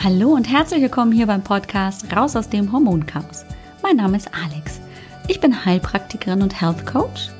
[0.00, 3.44] Hallo und herzlich willkommen hier beim Podcast Raus aus dem Hormonchaos.
[3.82, 4.80] Mein Name ist Alex.
[5.26, 7.30] Ich bin Heilpraktikerin und Health Coach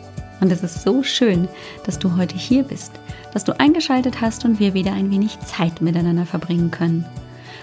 [0.41, 1.49] und es ist so schön,
[1.85, 2.91] dass du heute hier bist,
[3.33, 7.07] dass du eingeschaltet hast und wir wieder ein wenig Zeit miteinander verbringen können.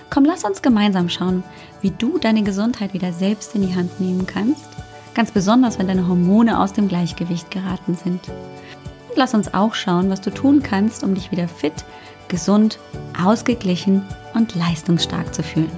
[0.10, 1.44] Komm, lass uns gemeinsam schauen,
[1.82, 4.70] wie du deine Gesundheit wieder selbst in die Hand nehmen kannst,
[5.14, 8.30] ganz besonders wenn deine Hormone aus dem Gleichgewicht geraten sind.
[9.10, 11.84] Und lass uns auch schauen, was du tun kannst, um dich wieder fit,
[12.28, 12.80] gesund,
[13.22, 14.04] ausgeglichen
[14.34, 15.72] und leistungsstark zu fühlen.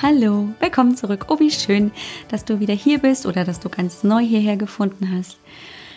[0.00, 1.26] Hallo, willkommen zurück.
[1.28, 1.92] Oh, wie schön,
[2.28, 5.38] dass du wieder hier bist oder dass du ganz neu hierher gefunden hast.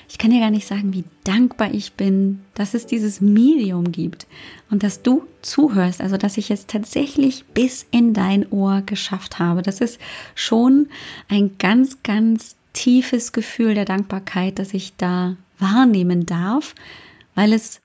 [0.07, 4.27] Ich kann dir gar nicht sagen, wie dankbar ich bin, dass es dieses Medium gibt
[4.69, 9.63] und dass du zuhörst, also dass ich es tatsächlich bis in dein Ohr geschafft habe.
[9.63, 9.99] Das ist
[10.35, 10.89] schon
[11.27, 16.75] ein ganz, ganz tiefes Gefühl der Dankbarkeit, dass ich da wahrnehmen darf,
[17.33, 17.81] weil es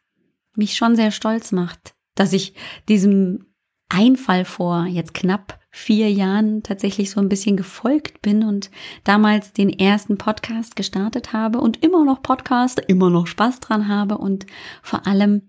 [0.55, 2.55] mich schon sehr stolz macht, dass ich
[2.89, 3.47] diesem
[3.89, 8.70] Einfall vor jetzt knapp vier Jahren tatsächlich so ein bisschen gefolgt bin und
[9.05, 14.19] damals den ersten Podcast gestartet habe und immer noch Podcast, immer noch Spaß dran habe
[14.19, 14.47] und
[14.83, 15.42] vor allem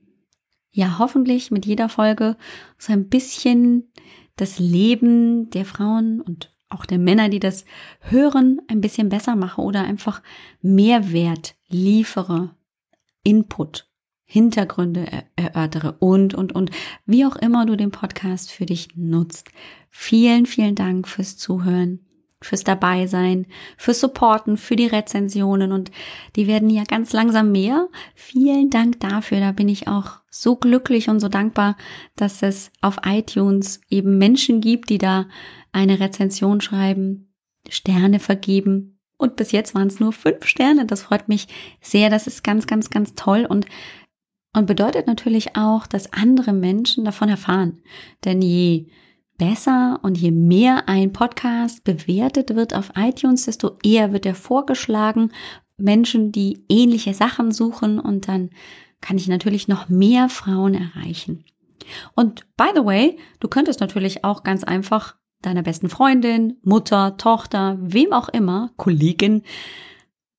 [0.72, 2.38] ja hoffentlich mit jeder Folge
[2.78, 3.92] so ein bisschen
[4.36, 7.66] das Leben der Frauen und auch der Männer, die das
[8.00, 10.22] hören, ein bisschen besser mache oder einfach
[10.62, 12.56] Mehrwert liefere,
[13.24, 13.91] Input
[14.32, 16.72] Hintergründe erörtere und, und, und,
[17.06, 19.50] wie auch immer du den Podcast für dich nutzt.
[19.90, 22.00] Vielen, vielen Dank fürs Zuhören,
[22.40, 25.92] fürs Dabeisein, fürs Supporten, für die Rezensionen und
[26.38, 27.90] die werden ja ganz langsam mehr.
[28.16, 29.42] Vielen Dank dafür.
[29.42, 31.76] Da bin ich auch so glücklich und so dankbar,
[32.16, 35.28] dass es auf iTunes eben Menschen gibt, die da
[35.74, 37.34] eine Rezension schreiben,
[37.68, 38.98] Sterne vergeben.
[39.22, 40.88] Und bis jetzt waren es nur fünf Sterne.
[40.88, 41.48] Das freut mich
[41.80, 42.09] sehr.
[42.09, 43.46] Das ist ganz, ganz, ganz toll.
[43.48, 43.68] Und
[44.54, 47.82] und bedeutet natürlich auch, dass andere Menschen davon erfahren.
[48.26, 48.88] Denn je
[49.38, 55.31] besser und je mehr ein Podcast bewertet wird auf iTunes, desto eher wird er vorgeschlagen.
[55.78, 58.52] Menschen, die ähnliche Sachen suchen und dann
[59.00, 61.44] kann ich natürlich noch mehr Frauen erreichen.
[62.16, 67.78] Und by the way, du könntest natürlich auch ganz einfach deiner besten Freundin, Mutter, Tochter,
[67.81, 69.42] wem auch immer, Kollegin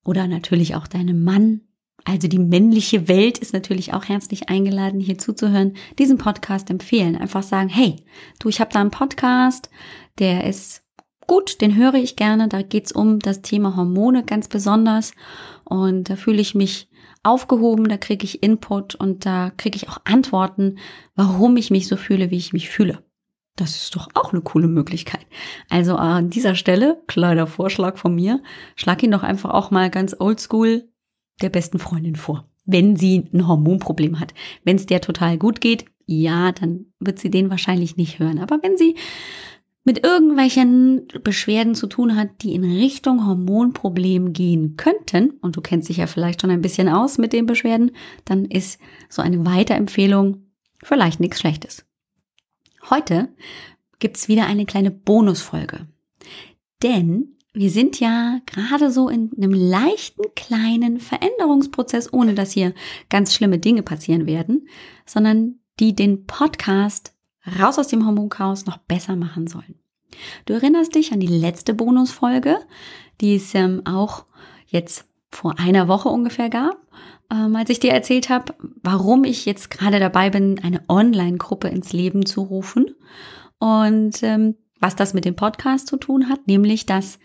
[0.04, 1.62] oder natürlich auch deinem Mann
[2.04, 7.16] also die männliche Welt ist natürlich auch herzlich eingeladen, hier zuzuhören, diesen Podcast empfehlen.
[7.16, 7.96] Einfach sagen, hey,
[8.38, 9.70] du, ich habe da einen Podcast,
[10.18, 10.82] der ist
[11.26, 12.48] gut, den höre ich gerne.
[12.48, 15.12] Da geht's um das Thema Hormone ganz besonders.
[15.64, 16.88] Und da fühle ich mich
[17.22, 20.78] aufgehoben, da kriege ich Input und da kriege ich auch Antworten,
[21.14, 23.04] warum ich mich so fühle, wie ich mich fühle.
[23.56, 25.26] Das ist doch auch eine coole Möglichkeit.
[25.68, 28.42] Also an dieser Stelle, kleiner Vorschlag von mir,
[28.76, 30.91] schlag ihn doch einfach auch mal ganz oldschool
[31.40, 34.34] der besten Freundin vor, wenn sie ein Hormonproblem hat.
[34.64, 38.38] Wenn es der total gut geht, ja, dann wird sie den wahrscheinlich nicht hören.
[38.38, 38.96] Aber wenn sie
[39.84, 45.88] mit irgendwelchen Beschwerden zu tun hat, die in Richtung Hormonproblem gehen könnten, und du kennst
[45.88, 47.92] dich ja vielleicht schon ein bisschen aus mit den Beschwerden,
[48.24, 48.78] dann ist
[49.08, 50.46] so eine Weiterempfehlung
[50.82, 51.84] vielleicht nichts Schlechtes.
[52.90, 53.28] Heute
[53.98, 55.86] gibt's wieder eine kleine Bonusfolge.
[56.82, 62.72] Denn wir sind ja gerade so in einem leichten kleinen Veränderungsprozess, ohne dass hier
[63.10, 64.68] ganz schlimme Dinge passieren werden,
[65.04, 67.14] sondern die den Podcast
[67.60, 69.74] raus aus dem Hormonchaos noch besser machen sollen.
[70.46, 72.58] Du erinnerst dich an die letzte Bonusfolge,
[73.20, 74.24] die es ähm, auch
[74.66, 76.76] jetzt vor einer Woche ungefähr gab,
[77.30, 81.92] ähm, als ich dir erzählt habe, warum ich jetzt gerade dabei bin, eine Online-Gruppe ins
[81.92, 82.94] Leben zu rufen
[83.58, 87.18] und ähm, was das mit dem Podcast zu tun hat, nämlich dass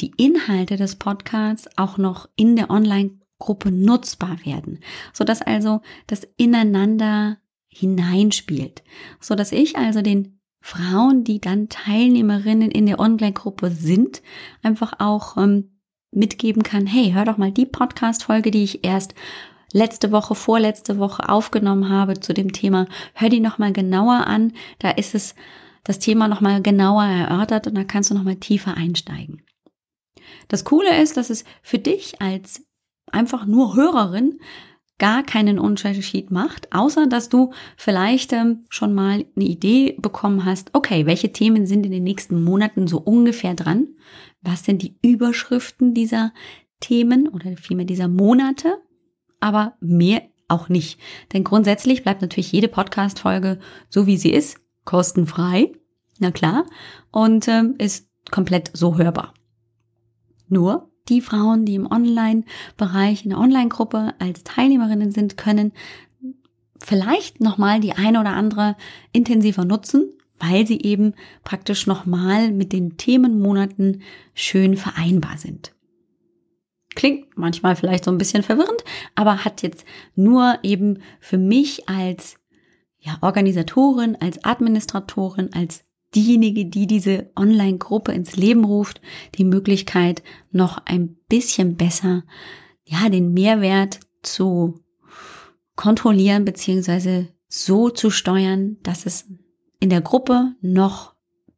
[0.00, 4.80] die Inhalte des Podcasts auch noch in der Online-Gruppe nutzbar werden,
[5.12, 8.82] so dass also das ineinander hineinspielt,
[9.20, 14.22] so dass ich also den Frauen, die dann Teilnehmerinnen in der Online-Gruppe sind,
[14.62, 15.78] einfach auch ähm,
[16.10, 19.14] mitgeben kann, hey, hör doch mal die Podcast-Folge, die ich erst
[19.72, 24.90] letzte Woche, vorletzte Woche aufgenommen habe zu dem Thema, hör die nochmal genauer an, da
[24.90, 25.34] ist es
[25.84, 29.42] das Thema nochmal genauer erörtert und da kannst du nochmal tiefer einsteigen.
[30.48, 32.64] Das Coole ist, dass es für dich als
[33.10, 34.38] einfach nur Hörerin
[34.98, 40.70] gar keinen Unterschied macht, außer dass du vielleicht ähm, schon mal eine Idee bekommen hast,
[40.72, 43.88] okay, welche Themen sind in den nächsten Monaten so ungefähr dran?
[44.40, 46.32] Was sind die Überschriften dieser
[46.80, 48.78] Themen oder vielmehr dieser Monate?
[49.38, 50.98] Aber mehr auch nicht.
[51.32, 53.58] Denn grundsätzlich bleibt natürlich jede Podcast-Folge
[53.90, 55.72] so wie sie ist, kostenfrei,
[56.20, 56.64] na klar,
[57.10, 59.34] und ähm, ist komplett so hörbar.
[60.48, 65.72] Nur die Frauen, die im Online-Bereich, in der Online-Gruppe als Teilnehmerinnen sind, können
[66.82, 68.76] vielleicht nochmal die eine oder andere
[69.12, 71.14] intensiver nutzen, weil sie eben
[71.44, 74.02] praktisch nochmal mit den Themenmonaten
[74.34, 75.72] schön vereinbar sind.
[76.94, 78.84] Klingt manchmal vielleicht so ein bisschen verwirrend,
[79.14, 79.84] aber hat jetzt
[80.14, 82.36] nur eben für mich als
[82.98, 85.84] ja, Organisatorin, als Administratorin, als
[86.16, 89.00] diejenige, die diese Online-Gruppe ins Leben ruft,
[89.36, 92.24] die Möglichkeit, noch ein bisschen besser,
[92.84, 94.80] ja, den Mehrwert zu
[95.76, 99.26] kontrollieren beziehungsweise so zu steuern, dass es
[99.78, 101.14] in der Gruppe noch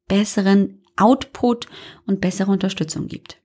[0.09, 1.69] besseren Output
[2.07, 3.41] und bessere Unterstützung gibt.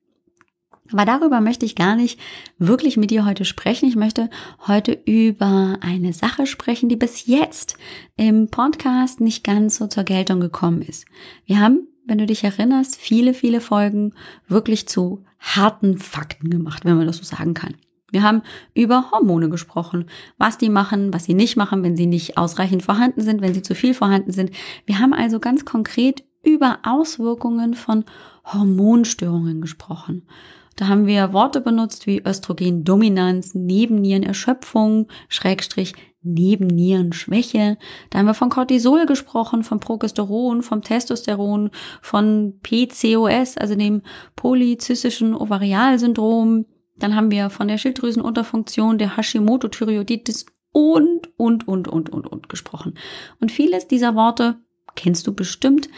[0.91, 2.19] Aber darüber möchte ich gar nicht
[2.57, 3.87] wirklich mit dir heute sprechen.
[3.87, 4.29] Ich möchte
[4.67, 7.77] heute über eine Sache sprechen, die bis jetzt
[8.17, 11.05] im Podcast nicht ganz so zur Geltung gekommen ist.
[11.45, 14.13] Wir haben, wenn du dich erinnerst, viele, viele Folgen
[14.47, 17.75] wirklich zu harten Fakten gemacht, wenn man das so sagen kann.
[18.11, 18.43] Wir haben
[18.75, 20.05] über Hormone gesprochen,
[20.37, 23.63] was die machen, was sie nicht machen, wenn sie nicht ausreichend vorhanden sind, wenn sie
[23.63, 24.51] zu viel vorhanden sind.
[24.85, 28.05] Wir haben also ganz konkret über Auswirkungen von
[28.45, 30.27] Hormonstörungen gesprochen.
[30.75, 35.93] Da haben wir Worte benutzt wie Östrogendominanz, Nebennierenerschöpfung, Schrägstrich
[36.23, 37.77] Nebennierenschwäche.
[38.09, 41.69] Da haben wir von Cortisol gesprochen, von Progesteron, vom Testosteron,
[42.01, 44.01] von PCOS, also dem
[44.35, 46.65] polyzystischen Ovarialsyndrom,
[46.95, 52.95] dann haben wir von der Schilddrüsenunterfunktion, der Hashimoto-Thyreoiditis und, und, und, und, und, und gesprochen.
[53.39, 54.57] Und vieles dieser Worte
[54.95, 55.89] kennst du bestimmt,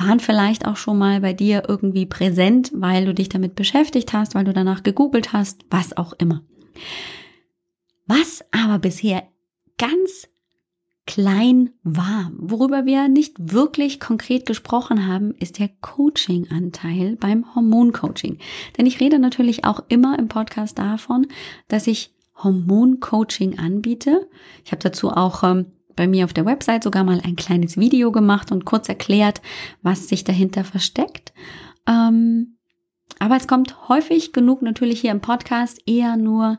[0.00, 4.34] waren vielleicht auch schon mal bei dir irgendwie präsent, weil du dich damit beschäftigt hast,
[4.34, 6.42] weil du danach gegoogelt hast, was auch immer.
[8.06, 9.22] Was aber bisher
[9.78, 10.26] ganz
[11.06, 12.30] klein war.
[12.36, 18.38] Worüber wir nicht wirklich konkret gesprochen haben, ist der Coaching-Anteil beim Hormoncoaching.
[18.78, 21.26] Denn ich rede natürlich auch immer im Podcast davon,
[21.68, 24.28] dass ich Hormoncoaching anbiete.
[24.64, 28.12] Ich habe dazu auch ähm, bei mir auf der Website sogar mal ein kleines Video
[28.12, 29.40] gemacht und kurz erklärt,
[29.82, 31.32] was sich dahinter versteckt.
[31.86, 32.56] Ähm,
[33.18, 36.58] aber es kommt häufig genug natürlich hier im Podcast eher nur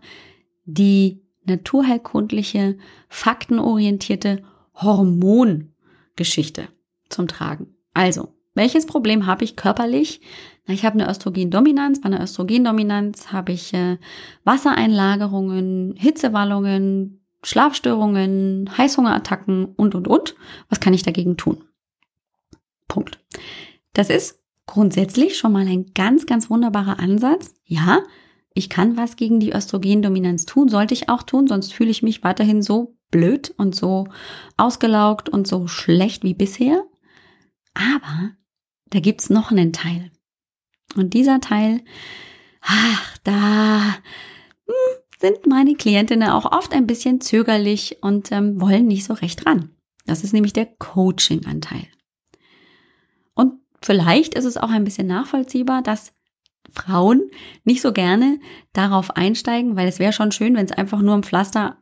[0.66, 2.78] die naturheilkundliche,
[3.10, 4.44] faktenorientierte
[4.76, 6.68] Hormongeschichte
[7.10, 7.76] zum Tragen.
[7.94, 10.22] Also, welches Problem habe ich körperlich?
[10.66, 12.02] Na, ich habe eine Östrogendominanz.
[12.02, 13.98] Bei einer Östrogendominanz habe ich äh,
[14.44, 20.36] Wassereinlagerungen, Hitzewallungen, Schlafstörungen, Heißhungerattacken und, und, und.
[20.70, 21.64] Was kann ich dagegen tun?
[22.88, 23.20] Punkt.
[23.94, 27.54] Das ist grundsätzlich schon mal ein ganz, ganz wunderbarer Ansatz.
[27.66, 28.04] Ja,
[28.54, 32.24] ich kann was gegen die Östrogendominanz tun, sollte ich auch tun, sonst fühle ich mich
[32.24, 34.08] weiterhin so blöd und so
[34.58, 36.84] ausgelaugt und so schlecht wie bisher.
[37.74, 38.32] Aber
[38.90, 40.12] da gibt's noch einen Teil.
[40.96, 41.82] Und dieser Teil,
[42.62, 43.96] ach, da
[44.68, 49.46] hm, sind meine Klientinnen auch oft ein bisschen zögerlich und ähm, wollen nicht so recht
[49.46, 49.70] ran.
[50.06, 51.88] Das ist nämlich der Coaching-Anteil.
[53.36, 56.14] Und vielleicht ist es auch ein bisschen nachvollziehbar, dass
[56.72, 57.30] Frauen
[57.64, 58.40] nicht so gerne
[58.74, 61.78] darauf einsteigen, weil es wäre schon schön, wenn es einfach nur ein Pflaster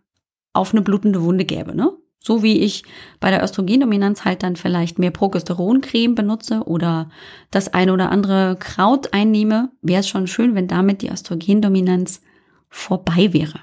[0.54, 1.92] auf eine blutende Wunde gäbe, ne?
[2.22, 2.84] So wie ich
[3.22, 7.10] bei der Östrogendominanz halt dann vielleicht mehr Progesteroncreme benutze oder
[7.50, 12.22] das eine oder andere Kraut einnehme, wäre es schon schön, wenn damit die Östrogendominanz
[12.70, 13.62] vorbei wäre.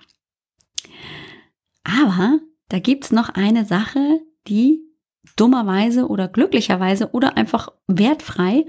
[1.84, 4.80] Aber da gibt's noch eine Sache, die
[5.36, 8.66] dummerweise oder glücklicherweise oder einfach wertfrei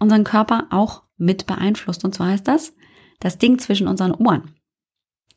[0.00, 2.04] unseren Körper auch mit beeinflusst.
[2.04, 2.74] Und zwar heißt das
[3.20, 4.54] das Ding zwischen unseren Ohren.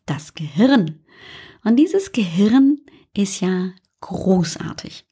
[0.07, 1.03] Das Gehirn.
[1.63, 2.79] Und dieses Gehirn
[3.15, 3.71] ist ja
[4.01, 5.05] großartig.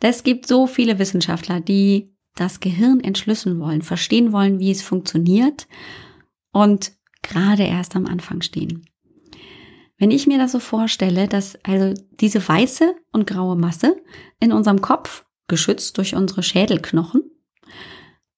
[0.00, 5.66] Es gibt so viele Wissenschaftler, die das Gehirn entschlüsseln wollen, verstehen wollen, wie es funktioniert
[6.52, 6.92] und
[7.28, 8.86] gerade erst am Anfang stehen.
[9.98, 13.96] Wenn ich mir das so vorstelle, dass also diese weiße und graue Masse
[14.40, 17.22] in unserem Kopf, geschützt durch unsere Schädelknochen,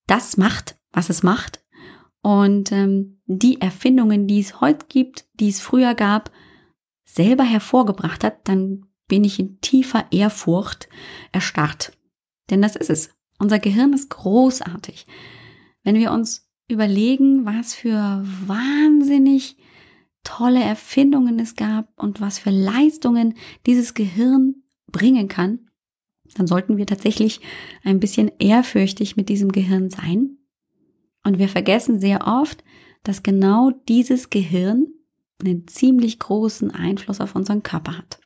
[0.06, 1.62] das macht, was es macht.
[2.22, 6.30] Und ähm, die Erfindungen, die es heute gibt, die es früher gab,
[7.04, 10.88] selber hervorgebracht hat, dann bin ich in tiefer Ehrfurcht
[11.32, 11.92] erstarrt.
[12.50, 13.10] Denn das ist es.
[13.38, 15.06] Unser Gehirn ist großartig.
[15.82, 19.56] Wenn wir uns überlegen, was für wahnsinnig
[20.24, 23.34] tolle Erfindungen es gab und was für Leistungen
[23.66, 24.56] dieses Gehirn
[24.90, 25.70] bringen kann,
[26.34, 27.40] dann sollten wir tatsächlich
[27.82, 30.38] ein bisschen ehrfürchtig mit diesem Gehirn sein.
[31.24, 32.62] Und wir vergessen sehr oft,
[33.02, 34.86] dass genau dieses Gehirn
[35.42, 38.20] einen ziemlich großen Einfluss auf unseren Körper hat.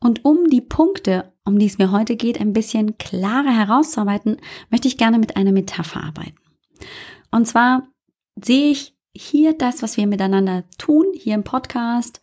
[0.00, 4.38] Und um die Punkte, um die es mir heute geht, ein bisschen klarer herauszuarbeiten,
[4.70, 6.43] möchte ich gerne mit einer Metapher arbeiten.
[7.30, 7.88] Und zwar
[8.42, 12.20] sehe ich hier das, was wir miteinander tun, hier im Podcast,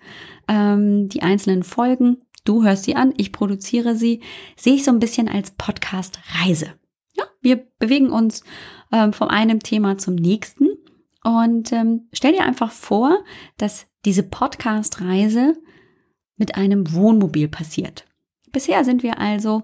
[0.48, 4.22] ähm, die einzelnen Folgen du hörst sie an, ich produziere sie,
[4.56, 6.74] sehe ich so ein bisschen als Podcast-Reise.
[7.14, 8.44] Ja, wir bewegen uns
[8.92, 10.70] ähm, von einem Thema zum nächsten
[11.24, 13.24] und ähm, stell dir einfach vor,
[13.58, 15.56] dass diese Podcast-Reise
[16.38, 18.06] mit einem Wohnmobil passiert.
[18.52, 19.64] Bisher sind wir also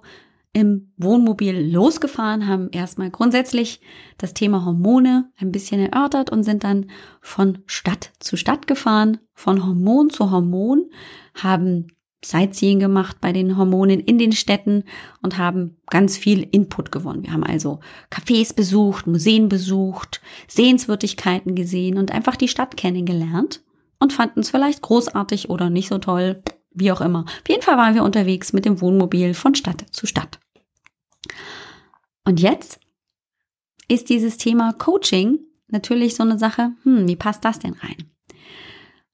[0.58, 3.80] im Wohnmobil losgefahren, haben erstmal grundsätzlich
[4.18, 6.90] das Thema Hormone ein bisschen erörtert und sind dann
[7.22, 10.90] von Stadt zu Stadt gefahren, von Hormon zu Hormon,
[11.36, 11.90] haben
[12.26, 14.86] Sightseeing gemacht bei den Hormonen in den Städten
[15.22, 17.22] und haben ganz viel Input gewonnen.
[17.22, 23.62] Wir haben also Cafés besucht, Museen besucht, Sehenswürdigkeiten gesehen und einfach die Stadt kennengelernt
[24.00, 27.26] und fanden es vielleicht großartig oder nicht so toll, wie auch immer.
[27.26, 30.40] Auf jeden Fall waren wir unterwegs mit dem Wohnmobil von Stadt zu Stadt.
[32.26, 32.80] Und jetzt
[33.88, 38.12] ist dieses Thema Coaching natürlich so eine Sache, hm, wie passt das denn rein?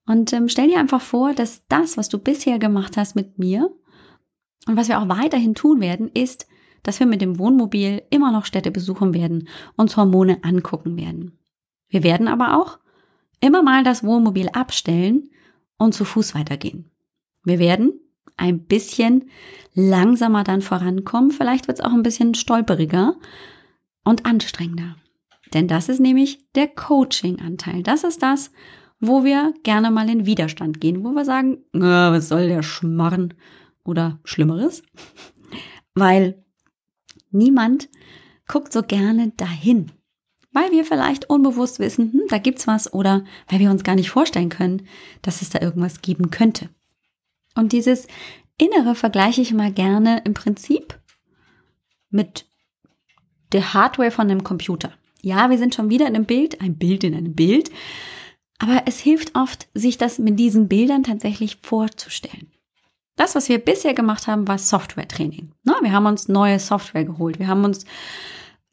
[0.05, 3.71] Und ähm, stell dir einfach vor, dass das, was du bisher gemacht hast mit mir
[4.67, 6.47] und was wir auch weiterhin tun werden, ist,
[6.83, 11.39] dass wir mit dem Wohnmobil immer noch Städte besuchen werden, uns Hormone angucken werden.
[11.87, 12.79] Wir werden aber auch
[13.39, 15.29] immer mal das Wohnmobil abstellen
[15.77, 16.91] und zu Fuß weitergehen.
[17.43, 17.93] Wir werden
[18.37, 19.29] ein bisschen
[19.73, 21.31] langsamer dann vorankommen.
[21.31, 23.15] Vielleicht wird es auch ein bisschen stolperiger
[24.03, 24.95] und anstrengender.
[25.53, 27.83] Denn das ist nämlich der Coaching-Anteil.
[27.83, 28.51] Das ist das,
[28.99, 33.33] wo wir gerne mal in Widerstand gehen, wo wir sagen, was soll der Schmarren
[33.83, 34.83] oder Schlimmeres?
[35.93, 36.43] Weil
[37.31, 37.89] niemand
[38.47, 39.91] guckt so gerne dahin.
[40.51, 44.11] Weil wir vielleicht unbewusst wissen, hm, da gibt's was oder weil wir uns gar nicht
[44.11, 44.83] vorstellen können,
[45.23, 46.69] dass es da irgendwas geben könnte.
[47.55, 48.07] Und dieses
[48.57, 50.99] Innere vergleiche ich mal gerne im Prinzip
[52.09, 52.45] mit
[53.51, 54.91] der Hardware von einem Computer.
[55.21, 57.71] Ja, wir sind schon wieder in einem Bild, ein Bild in einem Bild,
[58.59, 62.51] aber es hilft oft, sich das mit diesen Bildern tatsächlich vorzustellen.
[63.15, 65.51] Das, was wir bisher gemacht haben, war Software-Training.
[65.63, 67.39] Wir haben uns neue Software geholt.
[67.39, 67.85] Wir haben uns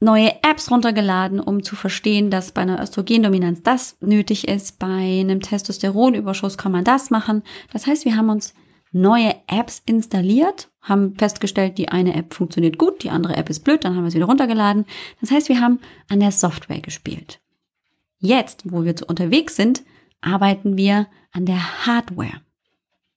[0.00, 4.78] neue Apps runtergeladen, um zu verstehen, dass bei einer Östrogendominanz das nötig ist.
[4.78, 7.42] Bei einem Testosteronüberschuss kann man das machen.
[7.72, 8.54] Das heißt, wir haben uns
[8.92, 13.84] neue Apps installiert, haben festgestellt, die eine App funktioniert gut, die andere App ist blöd,
[13.84, 14.86] dann haben wir es wieder runtergeladen.
[15.20, 17.40] Das heißt, wir haben an der Software gespielt.
[18.18, 19.82] Jetzt, wo wir zu unterwegs sind,
[20.20, 22.42] arbeiten wir an der Hardware.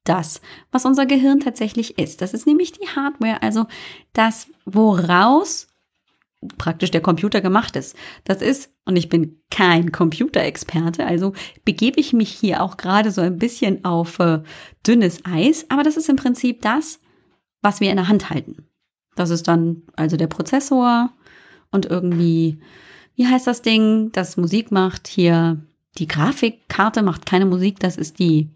[0.03, 2.21] Das, was unser Gehirn tatsächlich ist.
[2.21, 3.65] Das ist nämlich die Hardware, also
[4.11, 5.67] das, woraus
[6.57, 7.95] praktisch der Computer gemacht ist.
[8.23, 11.33] Das ist, und ich bin kein Computerexperte, also
[11.65, 14.41] begebe ich mich hier auch gerade so ein bisschen auf äh,
[14.85, 16.99] dünnes Eis, aber das ist im Prinzip das,
[17.61, 18.65] was wir in der Hand halten.
[19.15, 21.11] Das ist dann also der Prozessor
[21.71, 22.59] und irgendwie
[23.15, 25.07] wie heißt das Ding, das Musik macht?
[25.07, 25.61] Hier
[25.97, 28.49] die Grafikkarte macht keine Musik, das ist die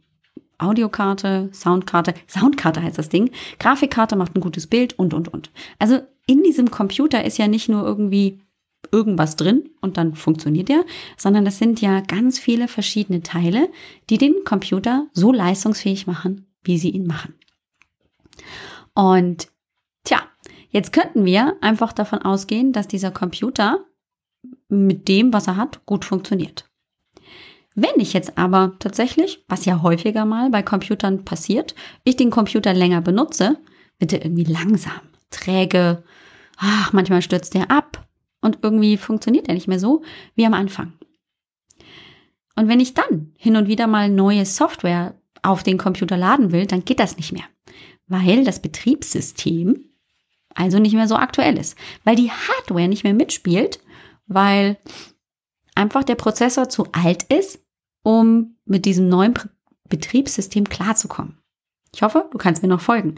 [0.57, 3.31] Audiokarte, Soundkarte, Soundkarte heißt das Ding.
[3.59, 5.51] Grafikkarte macht ein gutes Bild und, und, und.
[5.79, 8.39] Also in diesem Computer ist ja nicht nur irgendwie
[8.91, 10.85] irgendwas drin und dann funktioniert er,
[11.17, 13.69] sondern das sind ja ganz viele verschiedene Teile,
[14.09, 17.33] die den Computer so leistungsfähig machen, wie sie ihn machen.
[18.93, 19.49] Und
[20.03, 20.21] tja,
[20.69, 23.85] jetzt könnten wir einfach davon ausgehen, dass dieser Computer
[24.69, 26.69] mit dem, was er hat, gut funktioniert.
[27.79, 32.73] Wenn ich jetzt aber tatsächlich, was ja häufiger mal bei Computern passiert, ich den Computer
[32.73, 33.57] länger benutze,
[33.99, 36.03] wird er irgendwie langsam, träge,
[36.57, 38.07] ach, manchmal stürzt er ab
[38.41, 40.03] und irgendwie funktioniert er nicht mehr so
[40.35, 40.93] wie am Anfang.
[42.55, 46.65] Und wenn ich dann hin und wieder mal neue Software auf den Computer laden will,
[46.65, 47.45] dann geht das nicht mehr,
[48.07, 49.85] weil das Betriebssystem
[50.55, 53.79] also nicht mehr so aktuell ist, weil die Hardware nicht mehr mitspielt
[54.27, 54.77] weil
[55.75, 57.59] einfach der Prozessor zu alt ist,
[58.07, 59.33] um mit diesem neuen
[59.89, 61.39] Betriebssystem klarzukommen.
[61.93, 63.15] Ich hoffe, du kannst mir noch folgen.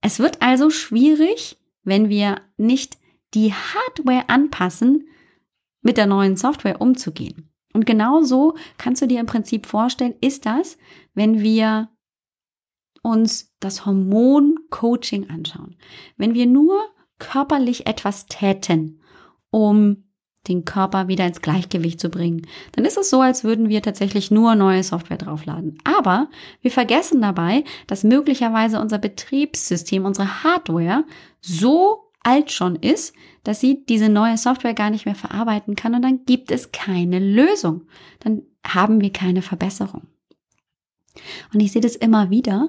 [0.00, 2.98] Es wird also schwierig, wenn wir nicht
[3.32, 5.06] die Hardware anpassen,
[5.82, 7.48] mit der neuen Software umzugehen.
[7.74, 10.78] Und genauso kannst du dir im Prinzip vorstellen, ist das,
[11.14, 11.88] wenn wir
[13.02, 15.76] uns das Hormon-Coaching anschauen.
[16.16, 16.82] Wenn wir nur
[17.20, 19.00] körperlich etwas täten,
[19.50, 20.08] um
[20.48, 24.30] den Körper wieder ins Gleichgewicht zu bringen, dann ist es so, als würden wir tatsächlich
[24.30, 25.78] nur neue Software draufladen.
[25.84, 26.28] Aber
[26.60, 31.04] wir vergessen dabei, dass möglicherweise unser Betriebssystem, unsere Hardware
[31.40, 36.02] so alt schon ist, dass sie diese neue Software gar nicht mehr verarbeiten kann und
[36.02, 37.82] dann gibt es keine Lösung.
[38.20, 40.06] Dann haben wir keine Verbesserung.
[41.52, 42.68] Und ich sehe das immer wieder.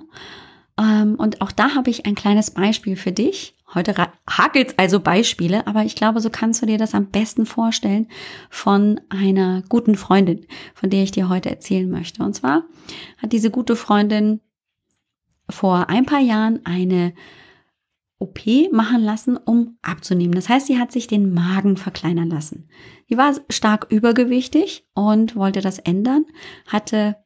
[0.78, 3.56] Ähm, und auch da habe ich ein kleines Beispiel für dich.
[3.74, 3.96] Heute
[4.30, 8.08] hakelt also Beispiele, aber ich glaube, so kannst du dir das am besten vorstellen
[8.50, 12.24] von einer guten Freundin, von der ich dir heute erzählen möchte.
[12.24, 12.64] Und zwar
[13.18, 14.42] hat diese gute Freundin
[15.50, 17.14] vor ein paar Jahren eine
[18.20, 18.40] OP
[18.72, 20.34] machen lassen, um abzunehmen.
[20.34, 22.70] Das heißt, sie hat sich den Magen verkleinern lassen.
[23.10, 26.26] Sie war stark übergewichtig und wollte das ändern,
[26.68, 27.18] hatte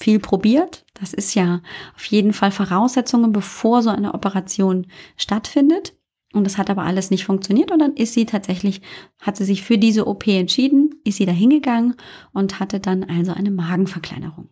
[0.00, 0.84] viel probiert.
[0.94, 1.60] Das ist ja
[1.94, 5.94] auf jeden Fall Voraussetzungen, bevor so eine Operation stattfindet.
[6.32, 7.72] Und das hat aber alles nicht funktioniert.
[7.72, 8.82] Und dann ist sie tatsächlich,
[9.20, 11.96] hat sie sich für diese OP entschieden, ist sie da hingegangen
[12.32, 14.48] und hatte dann also eine Magenverkleinerung.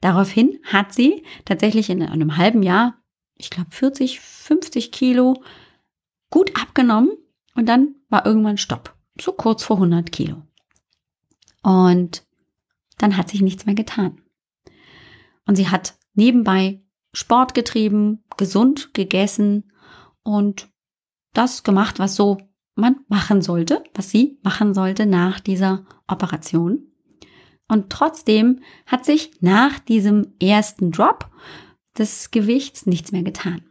[0.00, 3.00] Daraufhin hat sie tatsächlich in einem halben Jahr
[3.40, 5.42] ich glaube, 40, 50 Kilo
[6.30, 7.10] gut abgenommen
[7.54, 8.94] und dann war irgendwann Stopp.
[9.20, 10.42] So kurz vor 100 Kilo.
[11.62, 12.24] Und
[12.98, 14.19] dann hat sich nichts mehr getan.
[15.50, 16.80] Und sie hat nebenbei
[17.12, 19.72] Sport getrieben, gesund gegessen
[20.22, 20.68] und
[21.32, 22.38] das gemacht, was so
[22.76, 26.86] man machen sollte, was sie machen sollte nach dieser Operation.
[27.66, 31.28] Und trotzdem hat sich nach diesem ersten Drop
[31.98, 33.64] des Gewichts nichts mehr getan.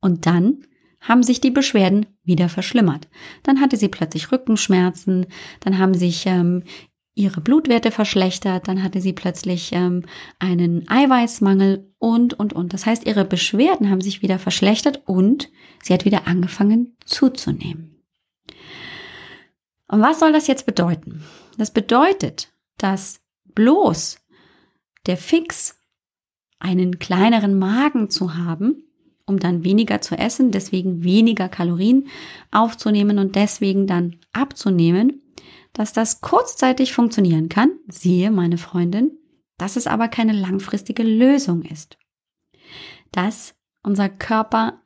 [0.00, 0.64] Und dann
[1.00, 3.06] haben sich die Beschwerden wieder verschlimmert.
[3.44, 5.26] Dann hatte sie plötzlich Rückenschmerzen,
[5.60, 6.64] dann haben sich ähm,
[7.14, 10.04] ihre Blutwerte verschlechtert, dann hatte sie plötzlich ähm,
[10.38, 12.72] einen Eiweißmangel und, und, und.
[12.72, 15.50] Das heißt, ihre Beschwerden haben sich wieder verschlechtert und
[15.82, 18.02] sie hat wieder angefangen zuzunehmen.
[19.86, 21.22] Und was soll das jetzt bedeuten?
[21.56, 23.20] Das bedeutet, dass
[23.54, 24.18] bloß
[25.06, 25.78] der Fix
[26.58, 28.84] einen kleineren Magen zu haben,
[29.26, 32.08] um dann weniger zu essen, deswegen weniger Kalorien
[32.50, 35.22] aufzunehmen und deswegen dann abzunehmen,
[35.74, 39.10] dass das kurzzeitig funktionieren kann, siehe meine Freundin,
[39.58, 41.98] dass es aber keine langfristige Lösung ist.
[43.12, 44.80] Dass unser Körper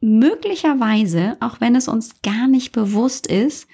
[0.00, 3.66] möglicherweise, auch wenn es uns gar nicht bewusst ist,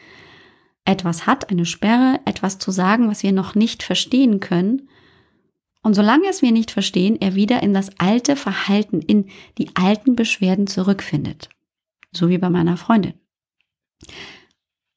[0.85, 4.89] etwas hat, eine Sperre, etwas zu sagen, was wir noch nicht verstehen können
[5.83, 10.17] und solange es wir nicht verstehen, er wieder in das alte Verhalten, in die alten
[10.17, 11.49] Beschwerden zurückfindet.
[12.13, 13.15] So wie bei meiner Freundin.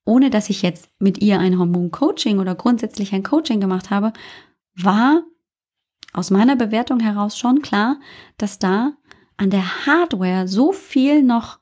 [0.06, 4.14] Ohne dass ich jetzt mit ihr ein Hormon-Coaching oder grundsätzlich ein Coaching gemacht habe,
[4.76, 5.24] war
[6.14, 8.00] aus meiner Bewertung heraus schon klar,
[8.38, 8.94] dass da
[9.38, 11.60] an der Hardware so viel noch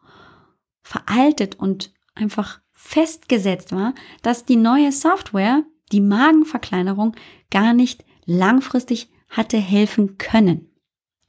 [0.82, 7.16] veraltet und einfach festgesetzt war, dass die neue Software, die Magenverkleinerung,
[7.52, 10.70] gar nicht langfristig hatte helfen können.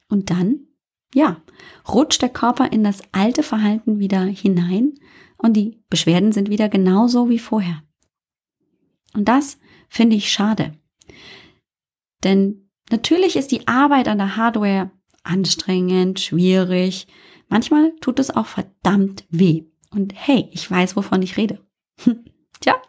[0.08, 0.66] Und dann,
[1.14, 1.42] ja,
[1.88, 4.94] rutscht der Körper in das alte Verhalten wieder hinein
[5.42, 7.82] und die Beschwerden sind wieder genauso wie vorher.
[9.14, 10.72] Und das finde ich schade.
[12.22, 14.90] Denn natürlich ist die Arbeit an der Hardware
[15.22, 17.06] anstrengend, schwierig.
[17.48, 19.64] Manchmal tut es auch verdammt weh.
[19.90, 21.64] Und hey, ich weiß, wovon ich rede.
[22.60, 22.80] Tja,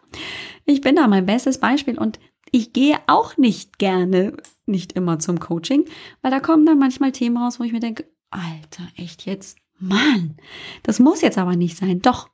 [0.64, 4.36] ich bin da mein bestes Beispiel und ich gehe auch nicht gerne,
[4.66, 5.86] nicht immer zum Coaching,
[6.20, 9.58] weil da kommen dann manchmal Themen raus, wo ich mir denke, Alter, echt jetzt?
[9.78, 10.36] Mann,
[10.82, 12.00] das muss jetzt aber nicht sein.
[12.02, 12.28] Doch,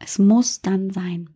[0.00, 1.30] es muss dann sein.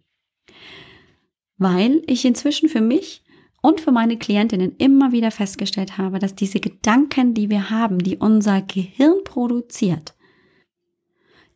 [1.56, 3.22] Weil ich inzwischen für mich
[3.62, 8.16] und für meine Klientinnen immer wieder festgestellt habe, dass diese Gedanken, die wir haben, die
[8.16, 10.14] unser Gehirn produziert,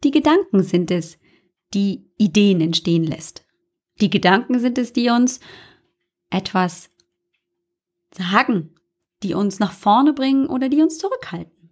[0.04, 1.18] die Gedanken sind es,
[1.74, 3.44] die Ideen entstehen lässt.
[4.00, 5.40] Die Gedanken sind es, die uns
[6.30, 6.90] etwas
[8.16, 8.74] sagen,
[9.22, 11.70] die uns nach vorne bringen oder die uns zurückhalten.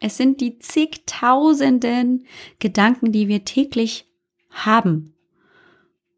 [0.00, 2.26] Es sind die zigtausenden
[2.58, 4.09] Gedanken, die wir täglich
[4.50, 5.14] haben.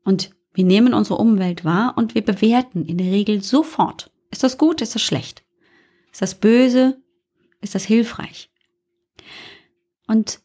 [0.05, 4.11] Und wir nehmen unsere Umwelt wahr und wir bewerten in der Regel sofort.
[4.31, 4.81] Ist das gut?
[4.81, 5.45] Ist das schlecht?
[6.11, 7.01] Ist das böse?
[7.61, 8.51] Ist das hilfreich?
[10.07, 10.41] Und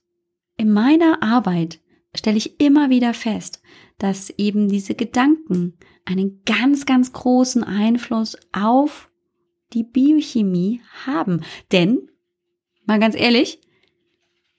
[0.56, 1.80] in meiner Arbeit
[2.16, 3.62] stelle ich immer wieder fest,
[3.98, 9.10] dass eben diese Gedanken einen ganz, ganz großen Einfluss auf
[9.74, 11.42] die Biochemie haben.
[11.72, 12.10] Denn,
[12.86, 13.60] mal ganz ehrlich,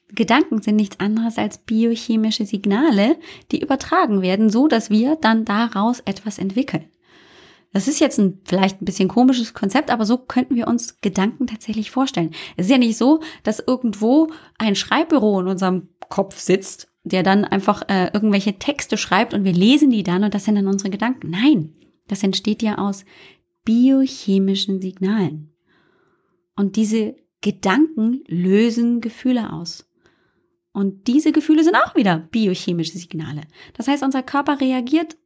[0.09, 3.17] Gedanken sind nichts anderes als biochemische Signale,
[3.53, 6.85] die übertragen werden, so dass wir dann daraus etwas entwickeln.
[7.73, 11.47] Das ist jetzt ein vielleicht ein bisschen komisches Konzept, aber so könnten wir uns Gedanken
[11.47, 12.31] tatsächlich vorstellen.
[12.57, 17.45] Es ist ja nicht so, dass irgendwo ein Schreibbüro in unserem Kopf sitzt der dann
[17.45, 20.91] einfach äh, irgendwelche Texte schreibt und wir lesen die dann und das sind dann unsere
[20.91, 21.31] Gedanken.
[21.31, 21.75] Nein,
[22.07, 23.05] das entsteht ja aus
[23.65, 25.53] biochemischen Signalen.
[26.57, 29.88] Und diese Gedanken lösen Gefühle aus.
[30.79, 33.41] Und diese Gefühle sind auch wieder biochemische Signale.
[33.75, 35.17] Das heißt, unser Körper reagiert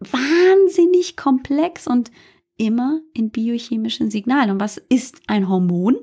[0.00, 2.10] wahnsinnig komplex und
[2.56, 4.50] immer in biochemischen Signalen.
[4.50, 5.96] Und was ist ein Hormon?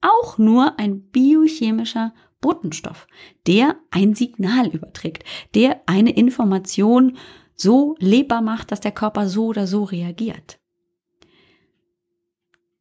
[0.00, 3.06] Auch nur ein biochemischer Botenstoff,
[3.46, 5.24] der ein Signal überträgt,
[5.54, 7.18] der eine Information
[7.54, 10.58] so lebbar macht, dass der Körper so oder so reagiert.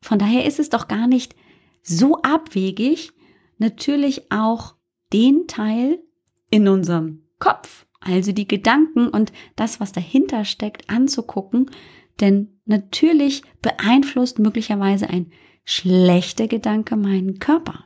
[0.02, 1.36] Von daher ist es doch gar nicht
[1.84, 3.12] so abwegig,
[3.58, 4.79] natürlich auch
[5.13, 6.00] den Teil
[6.50, 11.69] in unserem Kopf, also die Gedanken und das, was dahinter steckt, anzugucken.
[12.19, 15.32] Denn natürlich beeinflusst möglicherweise ein
[15.63, 17.86] schlechter Gedanke meinen Körper.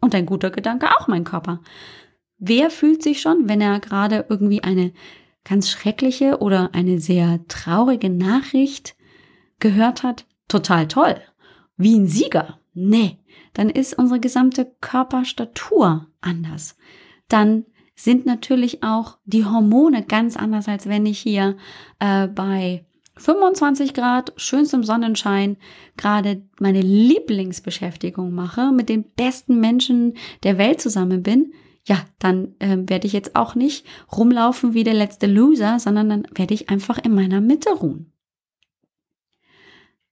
[0.00, 1.62] Und ein guter Gedanke auch meinen Körper.
[2.38, 4.92] Wer fühlt sich schon, wenn er gerade irgendwie eine
[5.42, 8.94] ganz schreckliche oder eine sehr traurige Nachricht
[9.58, 10.26] gehört hat?
[10.48, 11.16] Total toll.
[11.76, 12.60] Wie ein Sieger.
[12.74, 13.18] Nee,
[13.54, 16.76] dann ist unsere gesamte Körperstatur anders.
[17.28, 21.56] Dann sind natürlich auch die Hormone ganz anders, als wenn ich hier
[21.98, 22.84] äh, bei
[23.16, 25.56] 25 Grad, schönstem Sonnenschein,
[25.96, 31.52] gerade meine Lieblingsbeschäftigung mache, mit den besten Menschen der Welt zusammen bin,
[31.86, 36.28] ja, dann äh, werde ich jetzt auch nicht rumlaufen wie der letzte Loser, sondern dann
[36.34, 38.12] werde ich einfach in meiner Mitte ruhen.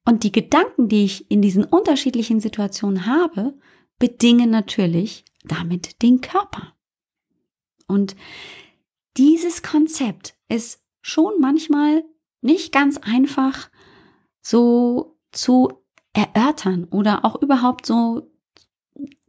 [0.05, 3.55] Und die Gedanken, die ich in diesen unterschiedlichen Situationen habe,
[3.99, 6.75] bedingen natürlich damit den Körper.
[7.87, 8.17] Und
[9.17, 12.05] dieses Konzept ist schon manchmal
[12.41, 13.71] nicht ganz einfach
[14.43, 18.31] so zu erörtern oder auch überhaupt so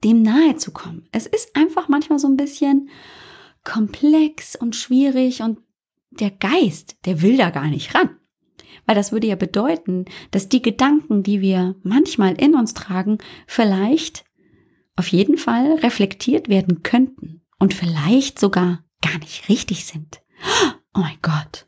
[0.04, 1.08] dem nahe zu kommen.
[1.12, 2.90] Es ist einfach manchmal so ein bisschen
[3.64, 5.60] komplex und schwierig und
[6.12, 8.18] der Geist, der will da gar nicht ran.
[8.86, 13.18] Weil das würde ja bedeuten, dass die Gedanken, die wir manchmal in uns tragen,
[13.48, 14.26] vielleicht
[14.96, 20.22] auf jeden Fall reflektiert werden könnten und vielleicht sogar gar nicht richtig sind.
[20.94, 21.68] Oh mein Gott.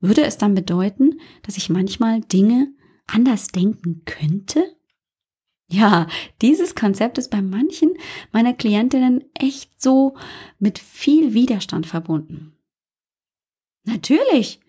[0.00, 2.72] Würde es dann bedeuten, dass ich manchmal Dinge
[3.06, 4.76] anders denken könnte?
[5.70, 6.06] Ja,
[6.40, 7.94] dieses Konzept ist bei manchen
[8.32, 10.16] meiner Klientinnen echt so
[10.58, 12.56] mit viel Widerstand verbunden.
[13.84, 14.60] Natürlich,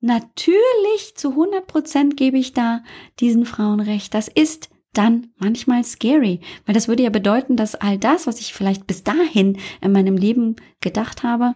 [0.00, 2.82] natürlich zu 100 Prozent gebe ich da
[3.20, 4.14] diesen Frauen recht.
[4.14, 8.54] Das ist dann manchmal scary, weil das würde ja bedeuten, dass all das, was ich
[8.54, 11.54] vielleicht bis dahin in meinem Leben gedacht habe,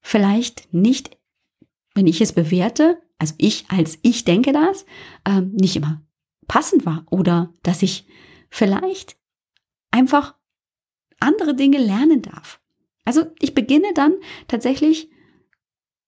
[0.00, 1.16] vielleicht nicht,
[1.94, 4.84] wenn ich es bewerte, also ich als ich denke das,
[5.24, 6.02] äh, nicht immer
[6.48, 8.06] passend war oder dass ich
[8.50, 9.16] vielleicht
[9.90, 10.34] einfach
[11.20, 12.60] andere Dinge lernen darf.
[13.04, 14.14] Also ich beginne dann
[14.48, 15.08] tatsächlich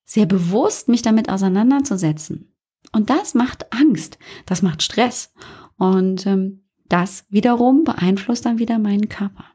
[0.04, 2.54] sehr bewusst mich damit auseinanderzusetzen.
[2.92, 5.32] Und das macht Angst, das macht Stress.
[5.76, 9.46] Und ähm, das wiederum beeinflusst dann wieder meinen Körper.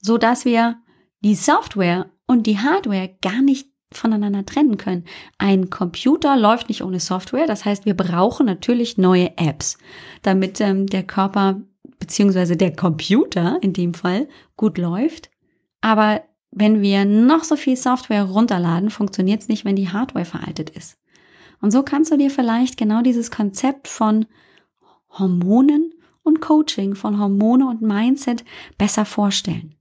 [0.00, 0.76] So dass wir
[1.20, 5.04] die Software und die Hardware gar nicht voneinander trennen können.
[5.38, 9.78] Ein Computer läuft nicht ohne Software, das heißt, wir brauchen natürlich neue Apps,
[10.22, 11.62] damit ähm, der Körper
[11.98, 15.30] beziehungsweise der Computer in dem Fall gut läuft.
[15.80, 20.70] Aber wenn wir noch so viel Software runterladen, funktioniert es nicht, wenn die Hardware veraltet
[20.70, 20.98] ist.
[21.60, 24.26] Und so kannst du dir vielleicht genau dieses Konzept von
[25.10, 28.44] Hormonen und Coaching, von Hormone und Mindset
[28.76, 29.74] besser vorstellen.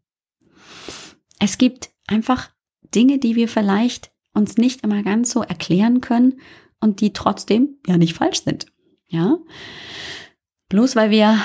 [1.39, 2.49] Es gibt einfach
[2.95, 6.39] Dinge, die wir vielleicht uns nicht immer ganz so erklären können
[6.79, 8.67] und die trotzdem ja nicht falsch sind.
[9.07, 9.37] Ja?
[10.69, 11.39] Bloß weil wir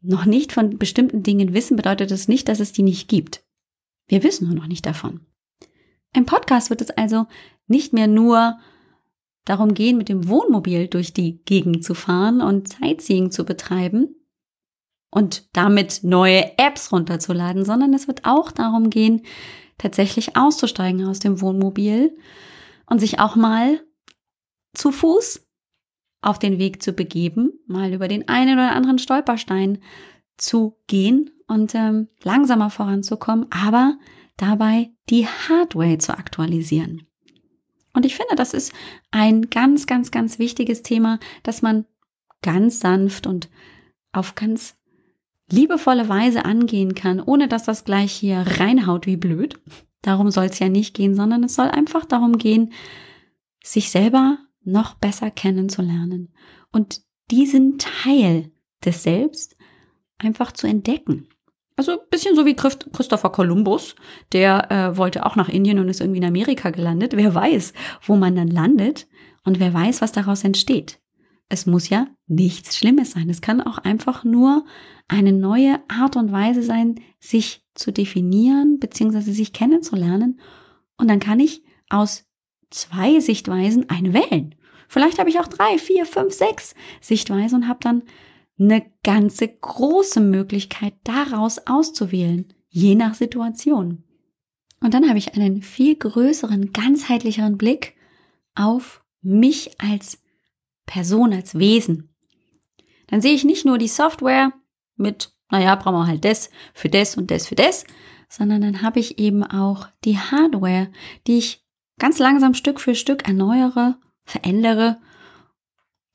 [0.00, 3.43] noch nicht von bestimmten Dingen wissen, bedeutet das nicht, dass es die nicht gibt.
[4.06, 5.26] Wir wissen nur noch nicht davon.
[6.12, 7.26] Im Podcast wird es also
[7.66, 8.58] nicht mehr nur
[9.44, 14.14] darum gehen, mit dem Wohnmobil durch die Gegend zu fahren und Sightseeing zu betreiben
[15.10, 19.22] und damit neue Apps runterzuladen, sondern es wird auch darum gehen,
[19.78, 22.16] tatsächlich auszusteigen aus dem Wohnmobil
[22.86, 23.80] und sich auch mal
[24.72, 25.46] zu Fuß
[26.22, 29.82] auf den Weg zu begeben, mal über den einen oder anderen Stolperstein
[30.36, 33.98] zu gehen und ähm, langsamer voranzukommen, aber
[34.36, 37.06] dabei die Hardware zu aktualisieren.
[37.92, 38.72] Und ich finde, das ist
[39.10, 41.86] ein ganz, ganz, ganz wichtiges Thema, dass man
[42.42, 43.48] ganz sanft und
[44.12, 44.76] auf ganz
[45.50, 49.60] liebevolle Weise angehen kann, ohne dass das gleich hier reinhaut wie blöd.
[50.02, 52.72] Darum soll es ja nicht gehen, sondern es soll einfach darum gehen,
[53.62, 56.32] sich selber noch besser kennenzulernen
[56.72, 58.50] und diesen Teil
[58.84, 59.56] des Selbst
[60.18, 61.28] einfach zu entdecken.
[61.76, 63.96] Also bisschen so wie Christopher Columbus,
[64.32, 67.16] der äh, wollte auch nach Indien und ist irgendwie in Amerika gelandet.
[67.16, 69.08] Wer weiß, wo man dann landet
[69.44, 71.00] und wer weiß, was daraus entsteht.
[71.48, 73.28] Es muss ja nichts Schlimmes sein.
[73.28, 74.64] Es kann auch einfach nur
[75.08, 79.20] eine neue Art und Weise sein, sich zu definieren bzw.
[79.20, 80.40] sich kennenzulernen.
[80.96, 82.24] Und dann kann ich aus
[82.70, 84.54] zwei Sichtweisen eine wählen.
[84.88, 88.02] Vielleicht habe ich auch drei, vier, fünf, sechs Sichtweisen und habe dann
[88.58, 94.04] eine ganze große Möglichkeit daraus auszuwählen, je nach Situation.
[94.80, 97.94] Und dann habe ich einen viel größeren, ganzheitlicheren Blick
[98.54, 100.22] auf mich als
[100.86, 102.14] Person, als Wesen.
[103.06, 104.52] Dann sehe ich nicht nur die Software,
[104.96, 107.84] mit, naja, brauchen wir halt das für das und das für das,
[108.28, 110.90] sondern dann habe ich eben auch die Hardware,
[111.26, 111.64] die ich
[111.98, 115.00] ganz langsam Stück für Stück erneuere, verändere,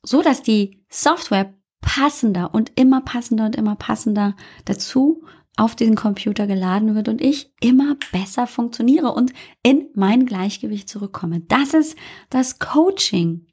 [0.03, 5.23] so dass die Software passender und immer passender und immer passender dazu
[5.57, 11.41] auf diesen Computer geladen wird und ich immer besser funktioniere und in mein Gleichgewicht zurückkomme.
[11.41, 11.97] Das ist
[12.29, 13.45] das Coaching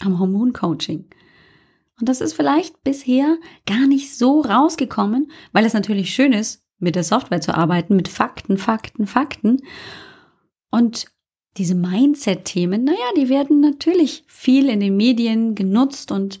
[0.00, 1.10] am Hormoncoaching.
[2.00, 6.96] Und das ist vielleicht bisher gar nicht so rausgekommen, weil es natürlich schön ist, mit
[6.96, 9.58] der Software zu arbeiten, mit Fakten, Fakten, Fakten.
[10.70, 11.06] Und
[11.58, 16.40] diese Mindset-Themen, naja, die werden natürlich viel in den Medien genutzt und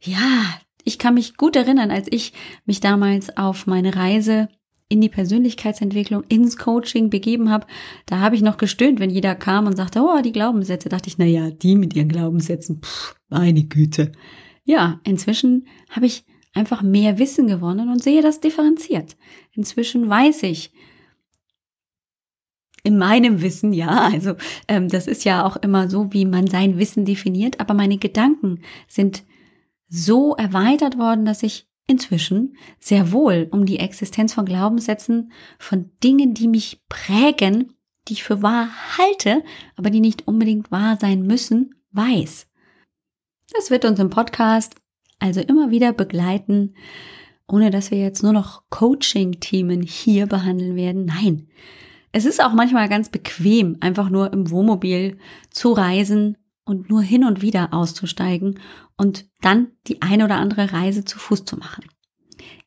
[0.00, 2.32] ja, ich kann mich gut erinnern, als ich
[2.64, 4.48] mich damals auf meine Reise
[4.88, 7.66] in die Persönlichkeitsentwicklung, ins Coaching begeben habe,
[8.06, 11.16] da habe ich noch gestöhnt, wenn jeder kam und sagte, oh, die Glaubenssätze, dachte ich,
[11.16, 14.10] na ja, die mit ihren Glaubenssätzen, pff, meine Güte.
[14.64, 19.16] Ja, inzwischen habe ich einfach mehr Wissen gewonnen und sehe das differenziert.
[19.52, 20.72] Inzwischen weiß ich,
[22.82, 24.34] in meinem Wissen, ja, also
[24.66, 28.60] ähm, das ist ja auch immer so, wie man sein Wissen definiert, aber meine Gedanken
[28.88, 29.22] sind
[29.90, 36.32] so erweitert worden, dass ich inzwischen sehr wohl um die Existenz von Glaubenssätzen, von Dingen,
[36.32, 37.74] die mich prägen,
[38.08, 39.42] die ich für wahr halte,
[39.76, 42.46] aber die nicht unbedingt wahr sein müssen, weiß.
[43.52, 44.76] Das wird uns im Podcast
[45.18, 46.74] also immer wieder begleiten,
[47.48, 51.04] ohne dass wir jetzt nur noch Coaching-Themen hier behandeln werden.
[51.04, 51.48] Nein,
[52.12, 55.18] es ist auch manchmal ganz bequem, einfach nur im Wohnmobil
[55.50, 56.38] zu reisen
[56.70, 58.60] und nur hin und wieder auszusteigen
[58.96, 61.84] und dann die eine oder andere Reise zu Fuß zu machen.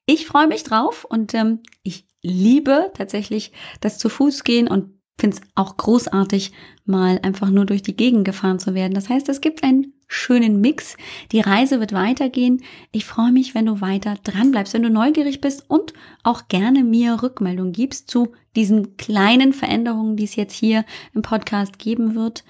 [0.06, 5.38] Ich freue mich drauf und ähm, ich liebe tatsächlich das zu Fuß gehen und finde
[5.38, 6.52] es auch großartig,
[6.86, 8.94] mal einfach nur durch die Gegend gefahren zu werden.
[8.94, 10.98] Das heißt, es gibt einen schönen Mix.
[11.32, 12.62] Die Reise wird weitergehen.
[12.92, 16.84] Ich freue mich, wenn du weiter dran bleibst, wenn du neugierig bist und auch gerne
[16.84, 22.44] mir Rückmeldung gibst zu diesen kleinen Veränderungen, die es jetzt hier im Podcast geben wird.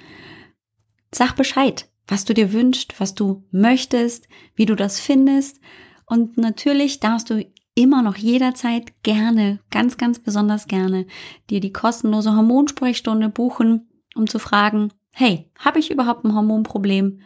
[1.13, 5.59] Sag Bescheid, was du dir wünschst, was du möchtest, wie du das findest.
[6.07, 7.45] Und natürlich darfst du
[7.75, 11.05] immer noch jederzeit gerne, ganz, ganz besonders gerne,
[11.51, 17.19] dir die kostenlose Hormonsprechstunde buchen, um zu fragen, hey, habe ich überhaupt ein Hormonproblem?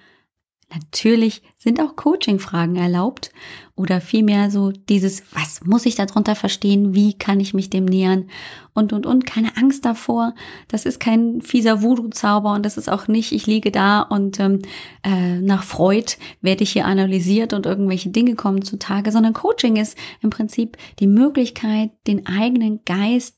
[0.74, 3.32] Natürlich sind auch Coaching-Fragen erlaubt
[3.78, 6.96] oder vielmehr so dieses, was muss ich darunter verstehen?
[6.96, 8.26] Wie kann ich mich dem nähern?
[8.74, 10.34] Und, und, und, keine Angst davor.
[10.68, 14.64] Das ist kein fieser Voodoo-Zauber und das ist auch nicht, ich liege da und ähm,
[15.04, 19.96] äh, nach Freud werde ich hier analysiert und irgendwelche Dinge kommen zutage, sondern Coaching ist
[20.22, 23.38] im Prinzip die Möglichkeit, den eigenen Geist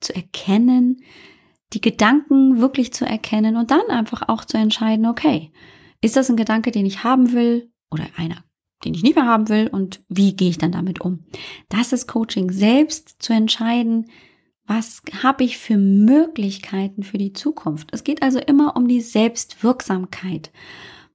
[0.00, 1.00] zu erkennen,
[1.72, 5.52] die Gedanken wirklich zu erkennen und dann einfach auch zu entscheiden, okay,
[6.00, 8.42] ist das ein Gedanke, den ich haben will oder einer,
[8.84, 11.24] den ich nicht mehr haben will und wie gehe ich dann damit um?
[11.68, 14.06] Das ist Coaching, selbst zu entscheiden,
[14.66, 17.88] was habe ich für Möglichkeiten für die Zukunft.
[17.92, 20.52] Es geht also immer um die Selbstwirksamkeit.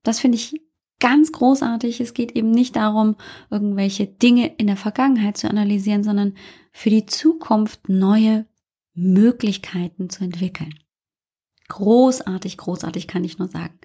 [0.03, 0.61] Das finde ich
[0.99, 2.01] ganz großartig.
[2.01, 3.15] Es geht eben nicht darum,
[3.49, 6.33] irgendwelche Dinge in der Vergangenheit zu analysieren, sondern
[6.71, 8.45] für die Zukunft neue
[8.93, 10.73] Möglichkeiten zu entwickeln.
[11.67, 13.79] Großartig, großartig kann ich nur sagen.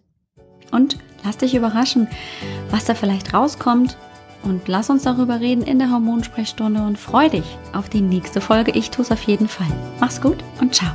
[0.70, 2.06] Und lass dich überraschen,
[2.70, 3.96] was da vielleicht rauskommt.
[4.44, 8.70] Und lass uns darüber reden in der Hormonsprechstunde und freu dich auf die nächste Folge.
[8.70, 9.66] Ich tue es auf jeden Fall.
[9.98, 10.92] Mach's gut und ciao.